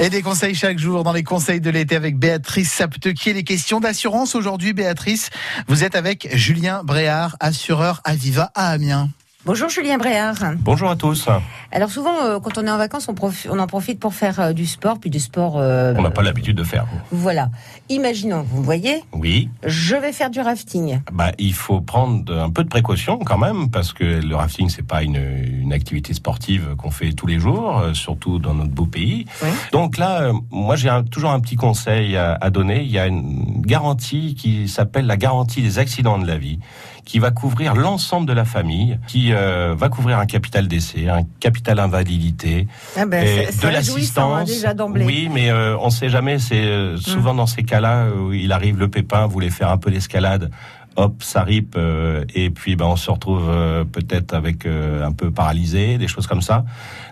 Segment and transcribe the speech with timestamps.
[0.00, 3.32] Et des conseils chaque jour dans les conseils de l'été avec Béatrice Saptequier.
[3.32, 5.30] Les questions d'assurance aujourd'hui, Béatrice?
[5.68, 9.08] Vous êtes avec Julien Bréard, assureur Aviva à Amiens.
[9.46, 10.36] Bonjour Julien Bréard.
[10.60, 11.28] Bonjour à tous.
[11.70, 13.14] Alors souvent, euh, quand on est en vacances, on,
[13.50, 15.58] on en profite pour faire euh, du sport, puis du sport...
[15.58, 16.86] Euh, on n'a pas l'habitude de faire.
[17.10, 17.50] Voilà.
[17.90, 19.50] Imaginons, vous voyez Oui.
[19.62, 21.00] Je vais faire du rafting.
[21.12, 24.86] Bah, il faut prendre un peu de précaution quand même, parce que le rafting, c'est
[24.86, 29.26] pas une, une, activité sportive qu'on fait tous les jours, surtout dans notre beau pays.
[29.42, 29.48] Oui.
[29.72, 32.82] Donc là, moi j'ai toujours un petit conseil à, à donner.
[32.82, 36.60] Il y a une garantie qui s'appelle la garantie des accidents de la vie
[37.04, 41.22] qui va couvrir l'ensemble de la famille, qui euh, va couvrir un capital décès, un
[41.40, 42.66] capital invalidité,
[42.96, 44.50] ah ben, et de l'assistance.
[44.94, 46.38] oui, mais euh, on ne sait jamais.
[46.38, 47.38] C'est euh, souvent hum.
[47.38, 50.50] dans ces cas-là où il arrive le pépin, vous voulez faire un peu l'escalade
[50.96, 55.12] hop, ça rip, euh, et puis ben, on se retrouve euh, peut-être avec euh, un
[55.12, 56.64] peu paralysé, des choses comme ça.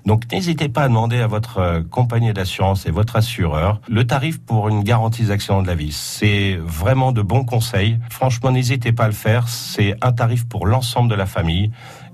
[0.07, 4.69] Donc n'hésitez pas à demander à votre compagnie d'assurance et votre assureur le tarif pour
[4.69, 5.92] une garantie d'accident de la vie.
[5.92, 7.98] C'est vraiment de bons conseils.
[8.11, 9.48] Franchement, n'hésitez pas à le faire.
[9.48, 11.70] C'est un tarif pour l'ensemble de la famille.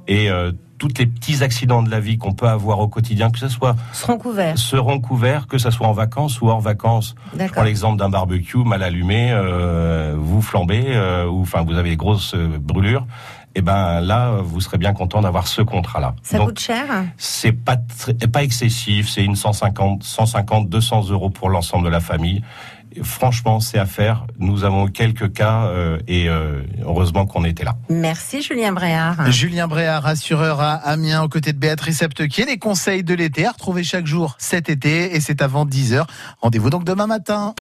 [0.08, 0.30] Et
[0.78, 3.76] tous les petits accidents de la vie qu'on peut avoir au quotidien, que ce soit
[3.92, 7.14] seront couverts, seront couverts, que ce soit en vacances ou hors vacances.
[7.38, 11.90] Je prends l'exemple d'un barbecue mal allumé, euh, vous flambez, euh, ou enfin vous avez
[11.90, 13.06] des grosses euh, brûlures.
[13.58, 16.14] Et eh ben là, vous serez bien content d'avoir ce contrat-là.
[16.22, 16.84] Ça coûte cher
[17.16, 17.76] C'est pas
[18.32, 22.44] pas excessif, c'est une 150, 150, 200 euros pour l'ensemble de la famille
[23.02, 24.26] franchement, c'est à faire.
[24.38, 27.74] Nous avons quelques cas euh, et euh, heureusement qu'on était là.
[27.88, 29.30] Merci Julien Bréard.
[29.30, 32.44] Julien Bréard, assureur à Amiens, aux côtés de Béatrice Septequier.
[32.44, 36.04] Les conseils de l'été à retrouver chaque jour cet été et c'est avant 10h.
[36.40, 37.54] Rendez-vous donc demain matin.